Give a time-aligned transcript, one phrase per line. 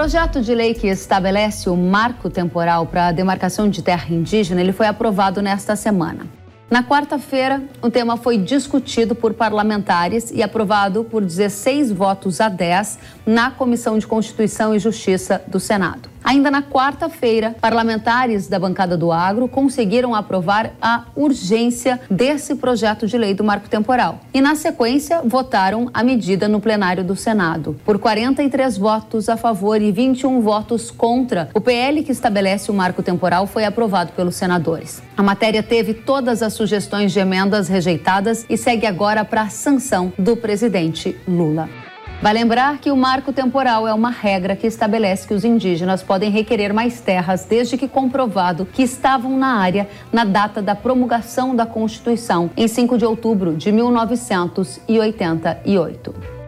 [0.00, 4.72] projeto de lei que estabelece o marco temporal para a demarcação de terra indígena, ele
[4.72, 6.26] foi aprovado nesta semana.
[6.70, 12.98] Na quarta-feira, o tema foi discutido por parlamentares e aprovado por 16 votos a 10
[13.26, 16.08] na Comissão de Constituição e Justiça do Senado.
[16.30, 23.18] Ainda na quarta-feira, parlamentares da bancada do Agro conseguiram aprovar a urgência desse projeto de
[23.18, 24.20] lei do marco temporal.
[24.32, 27.74] E, na sequência, votaram a medida no plenário do Senado.
[27.84, 33.02] Por 43 votos a favor e 21 votos contra, o PL que estabelece o marco
[33.02, 35.02] temporal foi aprovado pelos senadores.
[35.16, 40.12] A matéria teve todas as sugestões de emendas rejeitadas e segue agora para a sanção
[40.16, 41.89] do presidente Lula.
[42.22, 46.30] Vai lembrar que o marco temporal é uma regra que estabelece que os indígenas podem
[46.30, 51.64] requerer mais terras desde que comprovado que estavam na área na data da promulgação da
[51.64, 56.39] Constituição, em 5 de outubro de 1988.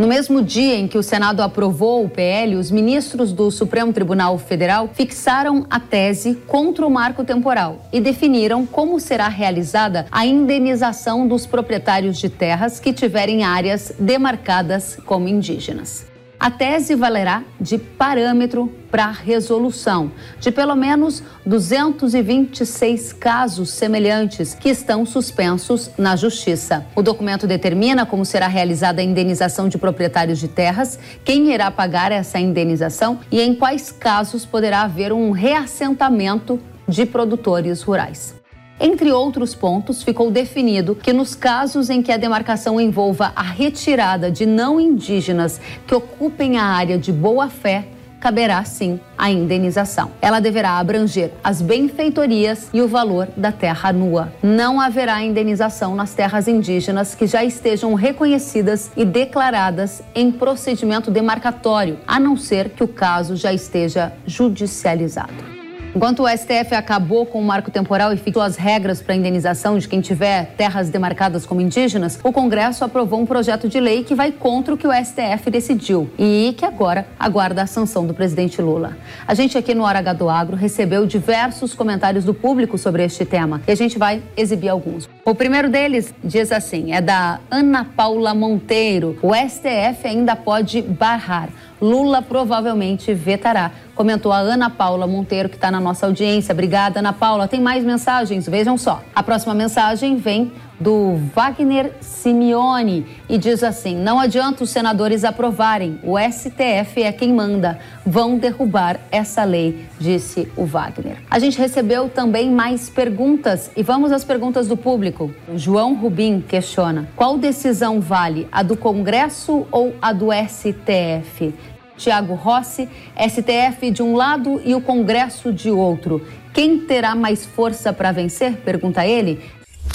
[0.00, 4.38] No mesmo dia em que o Senado aprovou o PL, os ministros do Supremo Tribunal
[4.38, 11.28] Federal fixaram a tese contra o marco temporal e definiram como será realizada a indenização
[11.28, 16.09] dos proprietários de terras que tiverem áreas demarcadas como indígenas.
[16.40, 20.10] A tese valerá de parâmetro para resolução
[20.40, 26.86] de pelo menos 226 casos semelhantes que estão suspensos na Justiça.
[26.96, 32.10] O documento determina como será realizada a indenização de proprietários de terras, quem irá pagar
[32.10, 38.39] essa indenização e em quais casos poderá haver um reassentamento de produtores rurais.
[38.82, 44.30] Entre outros pontos, ficou definido que nos casos em que a demarcação envolva a retirada
[44.30, 50.10] de não indígenas que ocupem a área de boa-fé, caberá sim a indenização.
[50.22, 54.32] Ela deverá abranger as benfeitorias e o valor da terra nua.
[54.42, 61.98] Não haverá indenização nas terras indígenas que já estejam reconhecidas e declaradas em procedimento demarcatório,
[62.06, 65.59] a não ser que o caso já esteja judicializado.
[65.92, 69.76] Enquanto o STF acabou com o marco temporal e fixou as regras para a indenização
[69.76, 74.14] de quem tiver terras demarcadas como indígenas, o Congresso aprovou um projeto de lei que
[74.14, 78.62] vai contra o que o STF decidiu e que agora aguarda a sanção do presidente
[78.62, 78.96] Lula.
[79.26, 83.24] A gente aqui no Hora H do Agro recebeu diversos comentários do público sobre este
[83.24, 85.08] tema e a gente vai exibir alguns.
[85.24, 89.18] O primeiro deles diz assim: é da Ana Paula Monteiro.
[89.22, 91.48] O STF ainda pode barrar.
[91.80, 96.54] Lula provavelmente vetará comentou a Ana Paula Monteiro, que está na nossa audiência.
[96.54, 97.46] Obrigada, Ana Paula.
[97.46, 98.48] Tem mais mensagens?
[98.48, 99.02] Vejam só.
[99.14, 106.00] A próxima mensagem vem do Wagner Simeone e diz assim: Não adianta os senadores aprovarem,
[106.02, 107.78] o STF é quem manda.
[108.06, 111.18] Vão derrubar essa lei, disse o Wagner.
[111.30, 115.30] A gente recebeu também mais perguntas e vamos às perguntas do público.
[115.46, 121.52] O João Rubim questiona: qual decisão vale, a do Congresso ou a do STF?
[122.00, 126.26] Tiago Rossi, STF de um lado e o Congresso de outro.
[126.52, 128.56] Quem terá mais força para vencer?
[128.64, 129.38] Pergunta ele.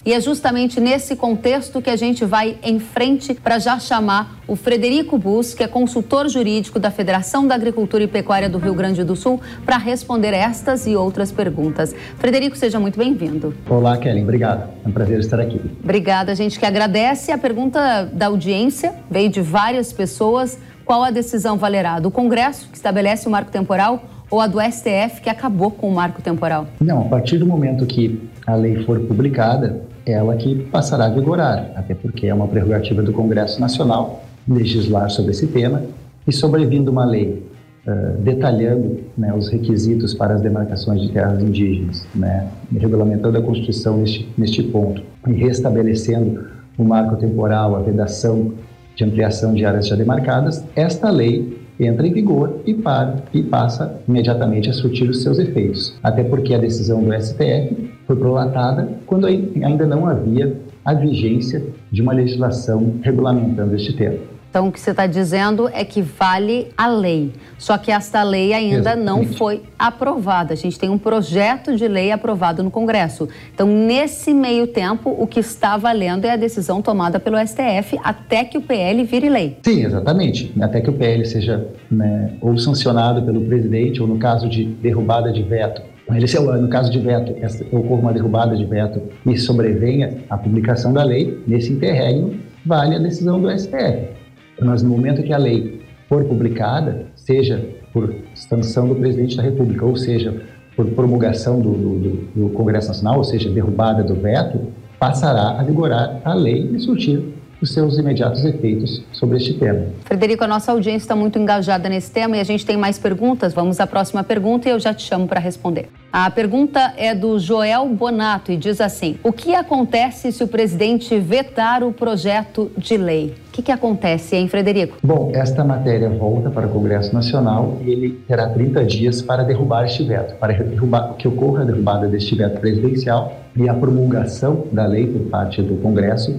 [0.05, 4.55] E é justamente nesse contexto que a gente vai em frente para já chamar o
[4.55, 9.03] Frederico Bus, que é consultor jurídico da Federação da Agricultura e Pecuária do Rio Grande
[9.03, 11.95] do Sul, para responder estas e outras perguntas.
[12.19, 13.55] Frederico, seja muito bem-vindo.
[13.67, 14.21] Olá, Kelly.
[14.21, 14.69] Obrigado.
[14.85, 15.59] É um prazer estar aqui.
[15.83, 17.31] Obrigada, a gente que agradece.
[17.31, 20.59] A pergunta da audiência veio de várias pessoas.
[20.85, 22.00] Qual a decisão valerá?
[22.00, 25.96] Do Congresso, que estabelece o marco temporal, ou a do STF, que acabou com o
[25.96, 26.68] marco temporal?
[26.79, 31.72] Não, a partir do momento que a lei for publicada, ela que passará a vigorar,
[31.75, 35.81] até porque é uma prerrogativa do Congresso Nacional legislar sobre esse tema
[36.28, 37.44] e sobrevindo uma lei
[37.88, 43.97] uh, detalhando né, os requisitos para as demarcações de terras indígenas, né, regulamentando a Constituição
[43.97, 46.45] neste, neste ponto e restabelecendo
[46.78, 48.53] o marco temporal, a vedação
[48.95, 54.00] de ampliação de áreas já demarcadas, esta lei entra em vigor e, para, e passa
[54.07, 55.97] imediatamente a surtir os seus efeitos.
[56.01, 62.01] Até porque a decisão do STF foi prolatada quando ainda não havia a vigência de
[62.01, 64.34] uma legislação regulamentando este tema.
[64.56, 67.34] Então, o que você está dizendo é que vale a lei.
[67.57, 69.06] Só que esta lei ainda Exatamente.
[69.06, 70.54] não foi aprovada.
[70.54, 73.28] A gente tem um projeto de lei aprovado no Congresso.
[73.54, 78.46] Então, nesse meio tempo, o que está valendo é a decisão tomada pelo STF até
[78.46, 79.57] que o PL vire lei.
[79.62, 80.54] Sim, exatamente.
[80.62, 85.34] Até que o PL seja né, ou sancionado pelo presidente, ou no caso de derrubada
[85.34, 87.36] de veto, ele, se, no caso de veto,
[87.74, 93.00] ocorra uma derrubada de veto e sobrevenha a publicação da lei, nesse interregno, vale a
[93.00, 94.14] decisão do STF.
[94.62, 99.86] Mas no momento que a lei for publicada, seja por sanção do presidente da República,
[99.86, 100.42] ou seja,
[100.75, 104.68] por promulgação do, do, do Congresso Nacional, ou seja, derrubada do veto,
[105.00, 109.88] passará a vigorar a lei e surtir os seus imediatos efeitos sobre este tema.
[110.04, 113.54] Frederico, a nossa audiência está muito engajada nesse tema e a gente tem mais perguntas.
[113.54, 115.90] Vamos à próxima pergunta e eu já te chamo para responder.
[116.12, 121.18] A pergunta é do Joel Bonato e diz assim: O que acontece se o presidente
[121.18, 123.34] vetar o projeto de lei?
[123.56, 124.98] Que, que acontece, hein, Frederico?
[125.02, 129.86] Bom, esta matéria volta para o Congresso Nacional e ele terá 30 dias para derrubar
[129.86, 134.86] este veto, para derrubar, que ocorra a derrubada deste veto presidencial e a promulgação da
[134.86, 136.38] lei por parte do Congresso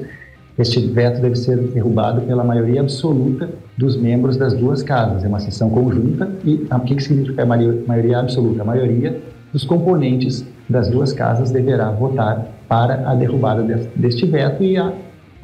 [0.59, 3.49] este veto deve ser derrubado pela maioria absoluta
[3.79, 5.25] dos membros das duas casas.
[5.25, 8.61] É uma sessão conjunta e o que significa a maioria absoluta?
[8.61, 9.23] A maioria
[9.55, 13.63] dos componentes das duas casas deverá votar para a derrubada
[13.97, 14.93] deste veto e a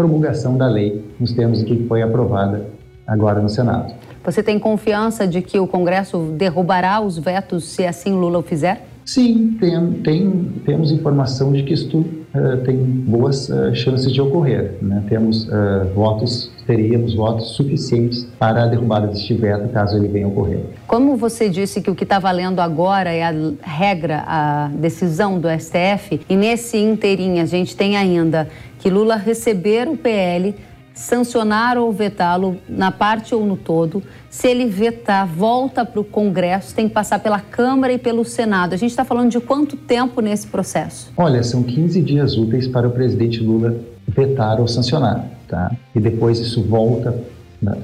[0.02, 2.66] promulgação da lei nos termos em que foi aprovada
[3.06, 3.94] agora no Senado.
[4.24, 8.84] Você tem confiança de que o Congresso derrubará os vetos se assim Lula o fizer?
[9.04, 10.30] Sim, tem, tem,
[10.64, 14.76] temos informação de que isto uh, tem boas uh, chances de ocorrer.
[14.80, 15.02] Né?
[15.08, 20.28] Temos uh, votos, teríamos votos suficientes para a derrubada deste veto, caso ele venha a
[20.28, 20.60] ocorrer.
[20.86, 25.48] Como você disse que o que está valendo agora é a regra, a decisão do
[25.48, 28.48] STF, e nesse inteirinho a gente tem ainda
[28.82, 30.56] que Lula receber o PL
[30.92, 34.02] sancionar ou vetá-lo na parte ou no todo.
[34.28, 38.74] Se ele vetar, volta para o Congresso, tem que passar pela Câmara e pelo Senado.
[38.74, 41.12] A gente está falando de quanto tempo nesse processo?
[41.16, 43.76] Olha, são 15 dias úteis para o presidente Lula
[44.06, 45.70] vetar ou sancionar, tá?
[45.94, 47.16] E depois isso volta,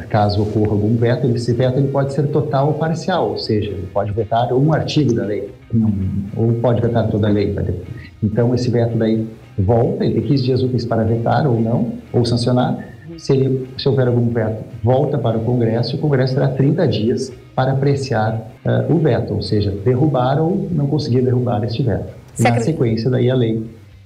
[0.08, 3.88] caso ocorra algum veto, esse veto ele pode ser total ou parcial, ou seja, ele
[3.92, 5.48] pode vetar um artigo da lei,
[6.36, 7.54] ou pode vetar toda a lei.
[8.20, 9.24] Então esse veto daí
[9.58, 12.78] volta, ele tem 15 dias úteis para vetar ou não, ou sancionar,
[13.16, 16.86] se, ele, se houver algum veto, volta para o Congresso e o Congresso terá 30
[16.88, 22.14] dias para apreciar uh, o veto, ou seja, derrubar ou não conseguir derrubar este veto.
[22.38, 23.64] Na sequência, daí a lei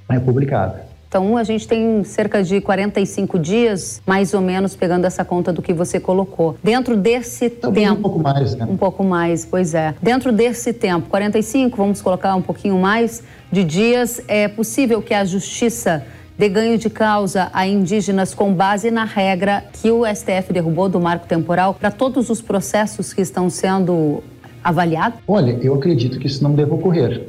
[0.08, 0.91] é publicada.
[1.12, 5.60] Então, a gente tem cerca de 45 dias, mais ou menos, pegando essa conta do
[5.60, 6.56] que você colocou.
[6.64, 7.98] Dentro desse Talvez tempo.
[7.98, 8.66] Um pouco mais, né?
[8.66, 9.94] Um pouco mais, pois é.
[10.00, 15.22] Dentro desse tempo, 45, vamos colocar um pouquinho mais de dias, é possível que a
[15.22, 16.02] Justiça
[16.38, 20.98] de ganho de causa a indígenas com base na regra que o STF derrubou do
[20.98, 24.24] marco temporal para todos os processos que estão sendo
[24.62, 25.18] avaliados?
[25.26, 27.28] Olha, eu acredito que isso não deve ocorrer,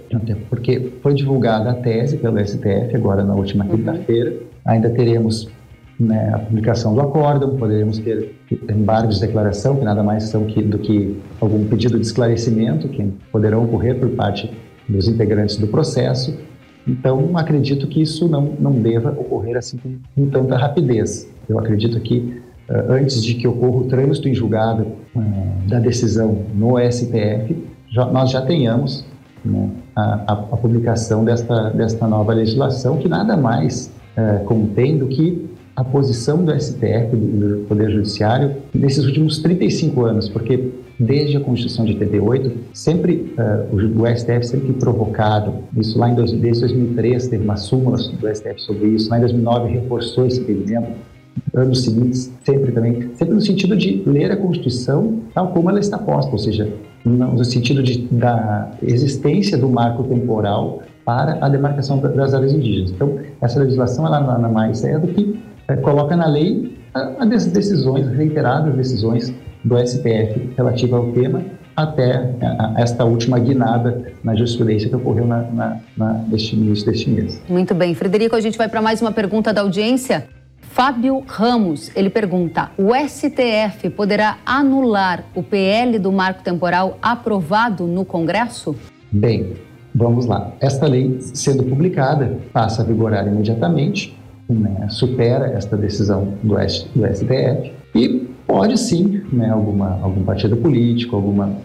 [0.50, 3.77] porque foi divulgada a tese pelo STF agora na última uhum.
[3.77, 4.35] quinta-feira.
[4.65, 5.50] Ainda teremos
[6.00, 8.35] né, a publicação do acórdão, poderemos ter
[8.69, 13.03] embargos de declaração, que nada mais são que, do que algum pedido de esclarecimento que
[13.31, 14.51] poderão ocorrer por parte
[14.88, 16.38] dos integrantes do processo.
[16.88, 21.30] Então, acredito que isso não, não deva ocorrer assim com, com tanta rapidez.
[21.47, 25.21] Eu acredito que antes de que ocorra o trânsito em julgado uh,
[25.68, 27.56] da decisão no STF,
[27.89, 29.06] já, nós já tenhamos
[29.44, 35.50] né, a, a, publicação desta, desta nova legislação, que nada mais uh, contém do que
[35.75, 41.39] a posição do STF, do, do Poder Judiciário, nesses últimos 35 anos, porque desde a
[41.39, 43.33] Constituição de 88, sempre
[43.71, 45.98] o, o, STF sempre provocado, isso.
[45.98, 49.71] Lá em dois, desde 2003 teve uma súmula do STF sobre isso, lá em 2009
[49.71, 50.92] reforçou esse impedimento,
[51.53, 55.97] anos seguintes sempre também, sempre no sentido de ler a Constituição tal como ela está
[55.97, 56.71] posta, ou seja,
[57.06, 62.91] no sentido de, da existência do marco temporal para a demarcação das áreas indígenas.
[62.91, 65.38] Então, essa legislação ela nada mais é do que
[65.68, 71.44] é, coloca na lei a, a decisões, reiteradas decisões do STF relativa ao tema
[71.75, 72.35] até
[72.78, 77.42] esta última guinada na jurisprudência que ocorreu na, na, na, neste início deste mês.
[77.49, 77.95] Muito bem.
[77.95, 80.28] Frederico, a gente vai para mais uma pergunta da audiência.
[80.73, 88.03] Fábio Ramos, ele pergunta: o STF poderá anular o PL do marco temporal aprovado no
[88.03, 88.75] Congresso?
[89.11, 89.53] Bem,
[89.94, 90.51] vamos lá.
[90.59, 94.18] Esta lei, sendo publicada, passa a vigorar imediatamente,
[94.49, 101.15] né, supera esta decisão do, do STF e pode sim né, alguma, algum partido político,
[101.15, 101.56] alguma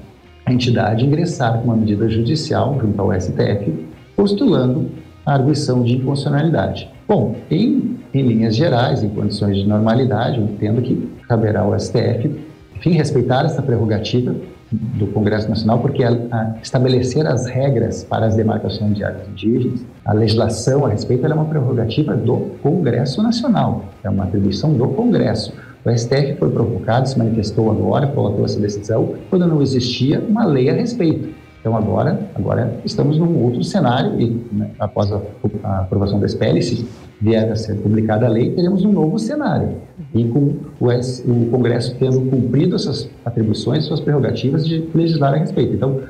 [0.47, 3.73] entidade ingressar com uma medida judicial junto ao STF,
[4.15, 4.91] postulando
[5.25, 6.98] a arguição de inconstitucionalidade.
[7.09, 12.39] Bom, em, em linhas gerais, em condições de normalidade, eu entendo que caberá ao STF,
[12.77, 14.35] enfim, respeitar essa prerrogativa
[14.71, 19.87] do Congresso Nacional, porque a, a estabelecer as regras para as demarcações de áreas indígenas,
[20.05, 25.55] a legislação a respeito, é uma prerrogativa do Congresso Nacional, é uma atribuição do Congresso.
[25.87, 30.69] O STF foi provocado, se manifestou agora, colocatou essa decisão, quando não existia uma lei
[30.69, 31.38] a respeito.
[31.61, 35.21] Então agora, agora estamos num outro cenário e né, após a,
[35.65, 36.89] a, aprovação da SPL, se
[37.21, 39.71] vier a ser publicada a lei, teremos um novo cenário.
[40.15, 45.75] E com o, o Congresso tendo cumprido essas atribuições, suas prerrogativas de legislar a respeito.
[45.75, 46.01] Então,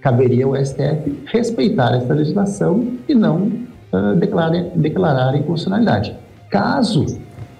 [0.00, 3.50] caberia ao STF respeitar essa legislação e não
[3.92, 6.14] uh, declarar, declarar inconstitucionalidade.
[6.50, 7.06] Caso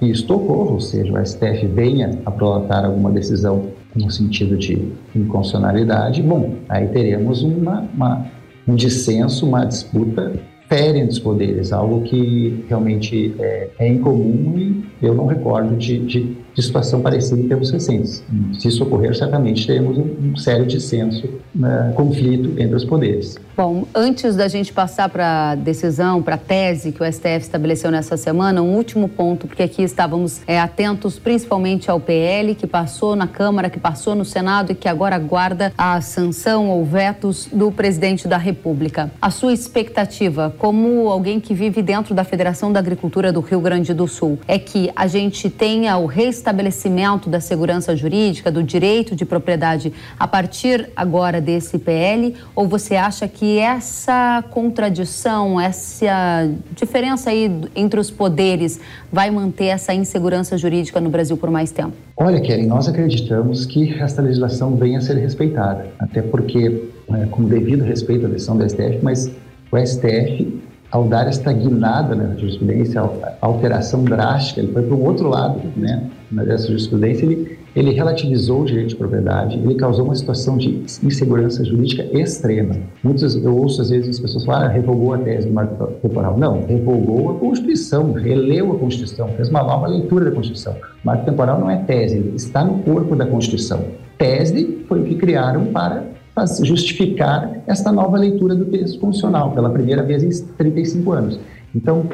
[0.01, 6.23] isto ocorra, ou seja, o STF venha a prolatar alguma decisão no sentido de inconstitucionalidade,
[6.23, 8.27] bom, aí teremos uma, uma,
[8.67, 14.85] um dissenso, uma disputa férrea entre os poderes, algo que realmente é, é incomum e
[15.01, 18.21] eu não recordo de, de de situação parecida em tempos recentes.
[18.59, 23.39] Se isso ocorrer, certamente teremos um, um sério dissenso, uh, conflito entre os poderes.
[23.57, 27.93] Bom, antes da gente passar para a decisão, para a tese que o STF estabeleceu
[27.93, 33.15] nessa semana, um último ponto, porque aqui estávamos é, atentos principalmente ao PL, que passou
[33.15, 37.71] na Câmara, que passou no Senado e que agora aguarda a sanção ou vetos do
[37.71, 39.13] presidente da República.
[39.23, 43.95] A sua expectativa, como alguém que vive dentro da Federação da Agricultura do Rio Grande
[43.95, 49.15] do Sul, é que a gente tenha o restabelecimento estabelecimento da segurança jurídica, do direito
[49.15, 52.35] de propriedade a partir agora desse PL?
[52.55, 58.81] Ou você acha que essa contradição, essa diferença aí entre os poderes
[59.13, 61.93] vai manter essa insegurança jurídica no Brasil por mais tempo?
[62.17, 67.45] Olha, Kelly, nós acreditamos que esta legislação venha a ser respeitada, até porque, é, com
[67.45, 69.31] devido respeito à decisão do STF, mas
[69.71, 70.61] o STF
[70.91, 75.29] ao dar esta guinada né, na jurisprudência, a alteração drástica, ele foi para um outro
[75.29, 76.09] lado, né?
[76.31, 81.65] Nessa jurisprudência, ele, ele relativizou o direito de propriedade, ele causou uma situação de insegurança
[81.65, 82.77] jurídica extrema.
[83.03, 86.39] Muitas, eu ouço às vezes as pessoas falar, ah, revogou a tese do marco temporal.
[86.39, 90.75] Não, revogou a Constituição, releu a Constituição, fez uma nova leitura da Constituição.
[90.75, 93.85] O marco temporal não é tese, ele está no corpo da Constituição.
[94.19, 100.03] Tese foi o que criaram para justificar esta nova leitura do texto constitucional, pela primeira
[100.03, 101.41] vez em 35 anos.
[101.75, 102.07] Então,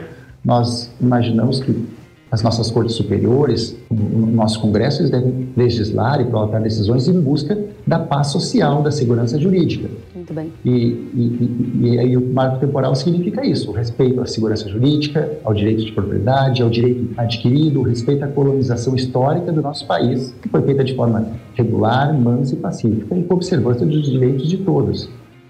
[0.45, 1.87] nós imaginamos que
[2.35, 7.57] as nossas cortes superiores, o nosso Congresso, eles devem legislar e prolatar decisões em busca
[7.87, 9.89] da paz social, da segurança jurídica.
[10.13, 10.53] Muito bem.
[10.65, 15.31] E, e, e, e aí o marco temporal significa isso, o respeito à segurança jurídica,
[15.45, 20.35] ao direito de propriedade, ao direito adquirido, o respeito à colonização histórica do nosso país,
[20.43, 24.57] que foi feita de forma regular, mansa e pacífica, e com observância dos direitos de
[24.57, 25.09] todos.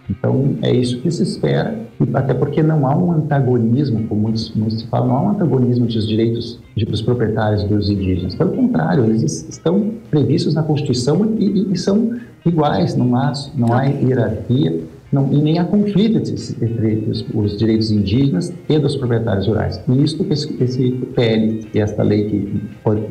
[0.08, 1.75] Então, é isso que se espera,
[2.12, 5.99] até porque não há um antagonismo, como muitos, muitos falam, não há um antagonismo entre
[5.99, 8.34] os direitos dos proprietários dos indígenas.
[8.34, 13.84] Pelo contrário, eles estão previstos na Constituição e, e, são iguais, não há, não há
[13.84, 14.82] hierarquia
[15.14, 19.80] não, e nem há conflito entre os, os, direitos indígenas e dos proprietários rurais.
[19.88, 22.62] E isso que esse, esse PL e esta lei que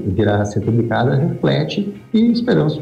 [0.07, 2.79] virá a ser publicada reflete e esperamos,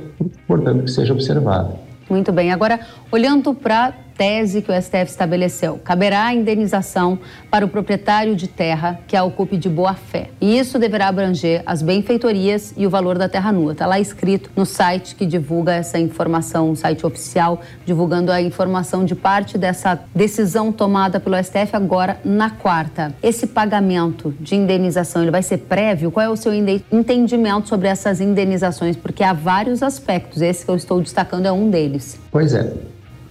[0.48, 1.91] portanto, que seja observada.
[2.12, 2.52] Muito bem.
[2.52, 5.80] Agora, olhando para tese que o STF estabeleceu.
[5.84, 7.18] Caberá a indenização
[7.50, 10.30] para o proprietário de terra que a ocupe de boa fé.
[10.40, 13.72] E isso deverá abranger as benfeitorias e o valor da terra nua.
[13.72, 19.04] Está lá escrito no site que divulga essa informação, um site oficial, divulgando a informação
[19.04, 23.16] de parte dessa decisão tomada pelo STF agora na quarta.
[23.24, 26.12] Esse pagamento de indenização, ele vai ser prévio?
[26.12, 28.96] Qual é o seu entendimento sobre essas indenizações?
[28.96, 30.44] Porque há vários aspectos.
[30.44, 32.20] Esse que eu estou destacando é um deles.
[32.30, 32.72] Pois é.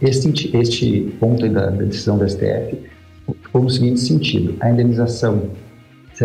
[0.03, 2.79] Este, este ponto da, decisão do STF
[3.43, 5.43] ficou no seguinte sentido: a indenização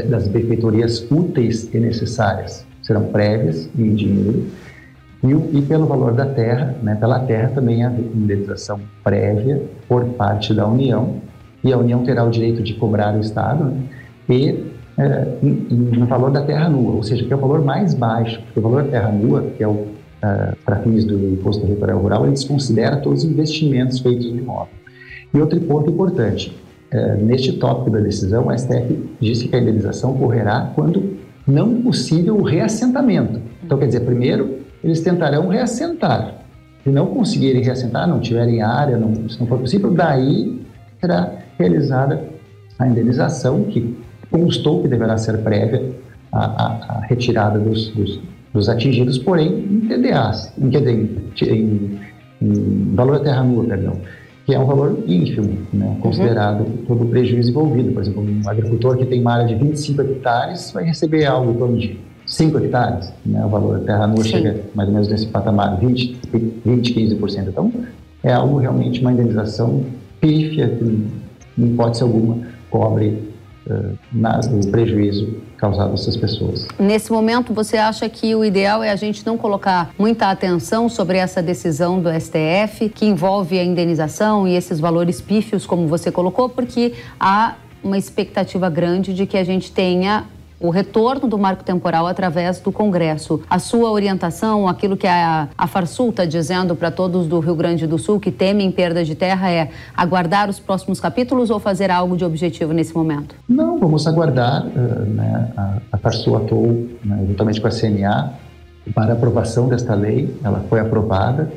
[0.09, 4.45] das benfeitorias úteis e necessárias serão prévias em dinheiro.
[5.23, 10.53] E, e pelo valor da terra, né, pela terra também a indenização prévia por parte
[10.53, 11.21] da União.
[11.63, 13.87] E a União terá o direito de cobrar o Estado né,
[14.29, 14.65] e
[14.97, 18.59] é, no valor da terra nua, ou seja, que é o valor mais baixo, porque
[18.59, 19.87] o valor da terra nua, que é o
[20.23, 24.73] uh, para fins do imposto territorial rural, ele desconsidera todos os investimentos feitos no imóvel.
[25.33, 26.55] E outro ponto importante,
[26.93, 31.17] uh, neste tópico da decisão, a STF disse que a indenização ocorrerá quando
[31.47, 33.39] não possível o reassentamento.
[33.63, 36.45] Então, quer dizer, primeiro, eles tentarão reassentar.
[36.83, 40.61] Se não conseguirem reassentar, não tiverem área, não, se não for possível, daí
[40.99, 42.23] será realizada
[42.77, 43.97] a indenização, que
[44.29, 45.91] constou que deverá ser prévia
[46.31, 48.19] à, à, à retirada dos, dos,
[48.55, 50.69] dos atingidos, porém em TDAs, em,
[51.41, 51.99] em,
[52.41, 53.97] em valor da terra nua, perdão,
[54.45, 55.95] que é um valor ínfimo, né, uhum.
[55.99, 56.77] considerado uhum.
[56.87, 57.91] todo o prejuízo envolvido.
[57.91, 61.55] Por exemplo, um agricultor que tem uma área de 25 hectares vai receber algo em
[61.55, 64.29] torno de 5 hectares, né, o valor da terra nua Sim.
[64.29, 66.17] chega mais ou menos nesse patamar, 20,
[66.65, 67.49] 20 15%.
[67.49, 67.71] Então,
[68.23, 69.83] é algo realmente uma indenização
[70.21, 70.83] pífia, que,
[71.57, 72.37] em hipótese alguma,
[72.69, 73.34] cobre
[74.11, 76.67] na, o prejuízo causado a essas pessoas.
[76.79, 81.17] Nesse momento, você acha que o ideal é a gente não colocar muita atenção sobre
[81.17, 86.49] essa decisão do STF, que envolve a indenização e esses valores pífios, como você colocou,
[86.49, 90.25] porque há uma expectativa grande de que a gente tenha
[90.59, 93.41] o retorno do marco temporal através do Congresso.
[93.49, 97.85] A sua orientação, aquilo que a, a Farsul está dizendo para todos do Rio Grande
[97.85, 102.15] do Sul que temem perda de terra é aguardar os próximos capítulos ou fazer algo
[102.15, 103.35] de objetivo nesse momento?
[103.47, 104.65] Não, vamos aguardar.
[104.65, 105.51] Uh, né?
[105.57, 108.33] A, a Farsul atuou né, juntamente com a CNA
[108.93, 111.51] para aprovação desta lei, ela foi aprovada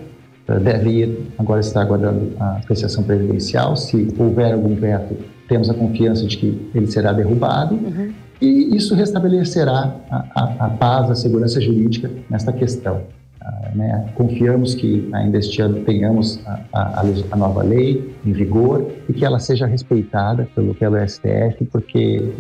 [0.57, 3.77] deve ir, agora está aguardando a apreciação presidencial.
[3.77, 5.15] Se houver algum veto,
[5.47, 7.75] temos a confiança de que ele será derrubado.
[7.75, 8.13] Uhum.
[8.41, 13.03] E isso restabelecerá a, a, a, paz, a segurança jurídica nesta questão.
[13.41, 14.11] Ah, né?
[14.15, 16.41] Confiamos que ainda este ano tenhamos
[16.73, 22.33] a, a, nova lei em vigor e que ela seja respeitada pelo, pelo STF, porque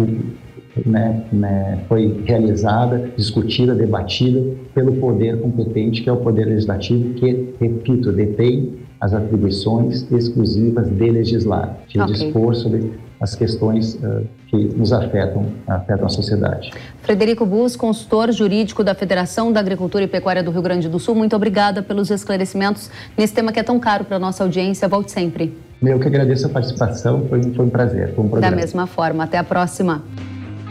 [0.87, 7.55] né, né, foi realizada, discutida, debatida pelo poder competente, que é o Poder Legislativo, que,
[7.61, 12.13] repito, detém as atribuições exclusivas de legislar, de okay.
[12.13, 16.71] dispor sobre as questões uh, que nos afetam, afetam a sociedade.
[17.03, 21.15] Frederico Bus, consultor jurídico da Federação da Agricultura e Pecuária do Rio Grande do Sul,
[21.15, 24.89] muito obrigada pelos esclarecimentos nesse tema que é tão caro para a nossa audiência.
[24.89, 25.57] Volte sempre.
[25.83, 28.15] Eu que agradeço a participação, foi, foi um prazer.
[28.15, 30.03] Foi um da mesma forma, até a próxima.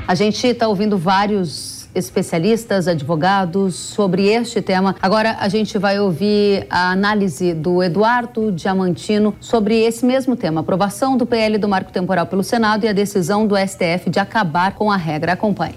[0.07, 4.95] A gente está ouvindo vários especialistas, advogados sobre este tema.
[5.01, 11.17] Agora a gente vai ouvir a análise do Eduardo Diamantino sobre esse mesmo tema, aprovação
[11.17, 14.91] do PL do marco temporal pelo Senado e a decisão do STF de acabar com
[14.91, 15.33] a regra.
[15.33, 15.75] Acompanhe.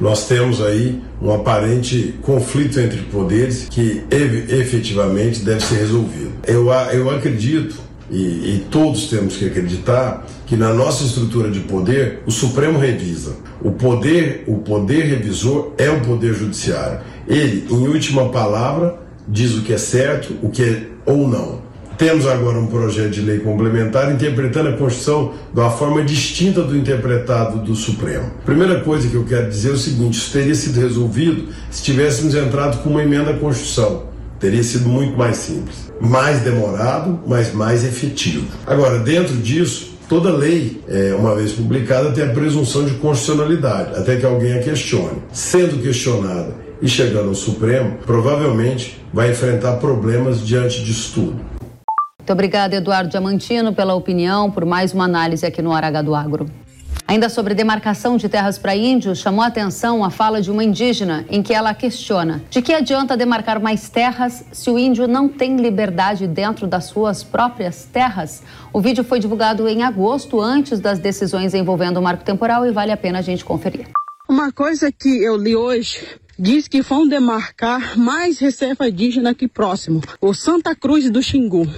[0.00, 4.02] Nós temos aí um aparente conflito entre poderes que
[4.48, 6.32] efetivamente deve ser resolvido.
[6.46, 12.20] Eu, eu acredito e, e, todos temos que acreditar que na nossa estrutura de poder
[12.26, 13.36] o Supremo revisa.
[13.62, 17.00] O poder, o poder revisor é o poder judiciário.
[17.28, 18.98] Ele, em última palavra,
[19.28, 21.70] diz o que é certo, o que é ou não.
[22.00, 26.74] Temos agora um projeto de lei complementar interpretando a Constituição de uma forma distinta do
[26.74, 28.24] interpretado do Supremo.
[28.42, 32.34] Primeira coisa que eu quero dizer é o seguinte: isso teria sido resolvido se tivéssemos
[32.34, 34.09] entrado com uma emenda à Constituição.
[34.40, 38.46] Teria sido muito mais simples mais demorado, mas mais efetivo.
[38.66, 44.16] Agora, dentro disso, toda lei, é, uma vez publicada, tem a presunção de constitucionalidade, até
[44.16, 45.22] que alguém a questione.
[45.30, 51.50] Sendo questionada e chegando ao Supremo, provavelmente vai enfrentar problemas diante disso tudo.
[52.18, 56.46] Muito obrigada, Eduardo Diamantino, pela opinião, por mais uma análise aqui no Hora do Agro.
[57.10, 61.24] Ainda sobre demarcação de terras para índios, chamou a atenção a fala de uma indígena
[61.28, 65.56] em que ela questiona: de que adianta demarcar mais terras se o índio não tem
[65.56, 68.44] liberdade dentro das suas próprias terras?
[68.72, 72.92] O vídeo foi divulgado em agosto, antes das decisões envolvendo o marco temporal, e vale
[72.92, 73.88] a pena a gente conferir.
[74.28, 76.06] Uma coisa que eu li hoje
[76.38, 81.68] diz que vão demarcar mais reserva indígena aqui próximo, o Santa Cruz do Xingu.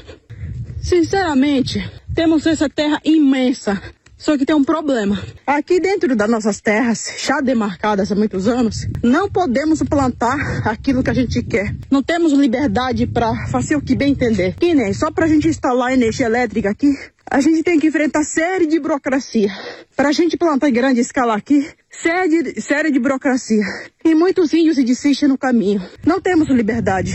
[0.83, 3.81] Sinceramente, temos essa terra imensa
[4.23, 5.21] só que tem um problema.
[5.45, 11.11] Aqui dentro das nossas terras, já demarcadas há muitos anos, não podemos plantar aquilo que
[11.11, 11.75] a gente quer.
[11.91, 14.55] Não temos liberdade para fazer o que bem entender.
[14.55, 16.97] Que nem só para a gente instalar energia elétrica aqui,
[17.29, 19.51] a gente tem que enfrentar série de burocracia.
[19.97, 23.65] Para a gente plantar em grande escala aqui, série de, série de burocracia.
[24.05, 25.83] E muitos índios se desistem no caminho.
[26.07, 27.13] Não temos liberdade.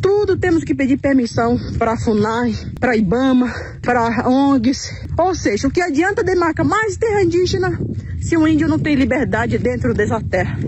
[0.00, 4.90] Tudo temos que pedir permissão para a FUNAI, para IBAMA, para ONGs.
[5.18, 7.78] Ou seja, o que adianta demarcar mais terra indígena
[8.20, 10.58] se o índio não tem liberdade dentro dessa terra?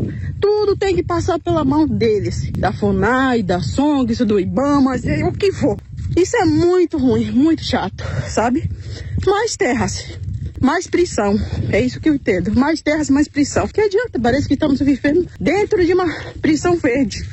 [0.40, 5.53] Tudo tem que passar pela mão deles, da FUNAI, das ONGs, do IBAMA, o que
[5.53, 5.79] for.
[6.16, 8.68] Isso é muito ruim, muito chato, sabe?
[9.27, 10.18] Mais terras,
[10.61, 11.38] mais prisão.
[11.71, 12.55] É isso que eu entendo.
[12.55, 13.66] Mais terras, mais prisão.
[13.66, 14.21] Que adianta?
[14.21, 16.07] Parece que estamos vivendo dentro de uma
[16.40, 17.27] prisão verde.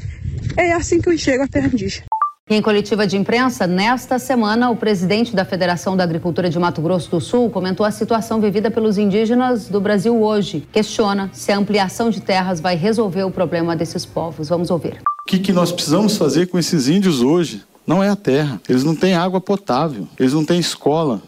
[0.60, 2.06] É assim que eu enxergo a terra indígena.
[2.50, 7.10] Em coletiva de imprensa, nesta semana, o presidente da Federação da Agricultura de Mato Grosso
[7.10, 10.68] do Sul comentou a situação vivida pelos indígenas do Brasil hoje.
[10.74, 14.50] Questiona se a ampliação de terras vai resolver o problema desses povos.
[14.50, 15.00] Vamos ouvir.
[15.22, 17.64] O que, que nós precisamos fazer com esses índios hoje?
[17.88, 18.60] Não é a terra.
[18.68, 21.22] Eles não têm água potável, eles não têm escola,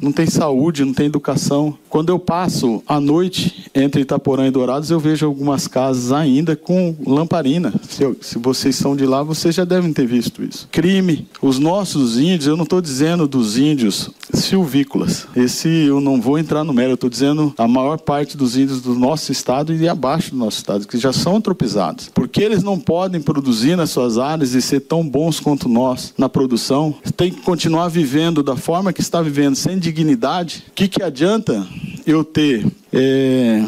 [0.00, 1.76] não têm saúde, não têm educação.
[1.88, 6.94] Quando eu passo a noite entre Itaporã e Dourados, eu vejo algumas casas ainda com
[7.06, 7.72] lamparina.
[7.88, 10.68] Se, eu, se, vocês são de lá, vocês já devem ter visto isso.
[10.70, 11.26] Crime.
[11.40, 15.26] Os nossos índios, eu não estou dizendo dos índios silvícolas.
[15.34, 18.80] Esse eu não vou entrar no mérito, eu estou dizendo a maior parte dos índios
[18.80, 22.10] do nosso estado e abaixo do nosso estado, que já são antropizados.
[22.14, 26.28] Porque eles não podem produzir nas suas áreas e ser tão bons quanto nós na
[26.28, 30.64] produção, tem que continuar vivendo da forma que está vivendo, sem dignidade.
[30.68, 31.66] O que, que adianta
[32.06, 33.62] eu ter é,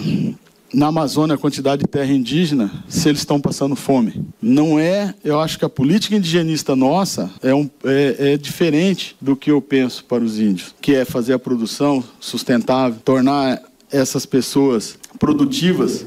[0.73, 4.25] na Amazônia a quantidade de terra indígena se eles estão passando fome.
[4.41, 9.37] Não é, eu acho que a política indigenista nossa é, um, é, é, diferente do
[9.37, 14.97] que eu penso para os índios, que é fazer a produção sustentável, tornar essas pessoas
[15.19, 16.07] produtivas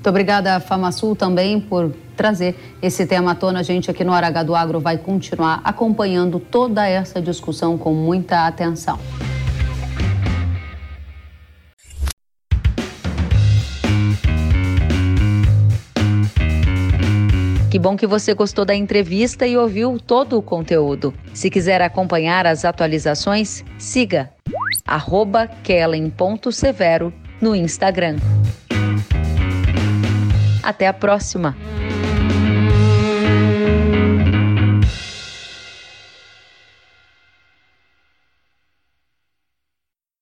[0.00, 3.60] Muito obrigada, FamaSul, também por trazer esse tema à tona.
[3.60, 8.46] A gente aqui no H do Agro vai continuar acompanhando toda essa discussão com muita
[8.46, 8.98] atenção.
[17.70, 21.12] Que bom que você gostou da entrevista e ouviu todo o conteúdo.
[21.34, 24.30] Se quiser acompanhar as atualizações, siga
[25.62, 28.16] kellen.severo no Instagram.
[30.62, 31.56] Até a próxima!